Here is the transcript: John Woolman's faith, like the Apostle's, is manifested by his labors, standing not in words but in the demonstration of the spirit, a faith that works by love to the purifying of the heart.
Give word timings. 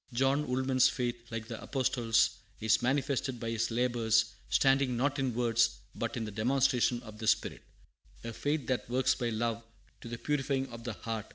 John 0.11 0.47
Woolman's 0.47 0.89
faith, 0.89 1.15
like 1.29 1.47
the 1.47 1.61
Apostle's, 1.61 2.31
is 2.59 2.81
manifested 2.81 3.39
by 3.39 3.51
his 3.51 3.69
labors, 3.69 4.33
standing 4.49 4.97
not 4.97 5.19
in 5.19 5.35
words 5.35 5.77
but 5.93 6.17
in 6.17 6.25
the 6.25 6.31
demonstration 6.31 7.03
of 7.03 7.19
the 7.19 7.27
spirit, 7.27 7.61
a 8.23 8.33
faith 8.33 8.65
that 8.65 8.89
works 8.89 9.13
by 9.13 9.29
love 9.29 9.61
to 10.01 10.07
the 10.09 10.17
purifying 10.17 10.65
of 10.69 10.85
the 10.85 10.93
heart. 10.93 11.27